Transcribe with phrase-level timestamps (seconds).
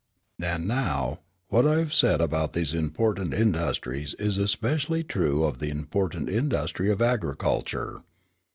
[0.41, 1.19] "And, now,
[1.49, 6.89] what I have said about these important industries is especially true of the important industry
[6.89, 8.01] of agriculture.